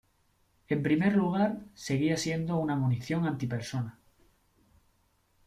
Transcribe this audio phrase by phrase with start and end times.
[0.73, 3.99] En primer lugar, seguía siendo una munición antipersona.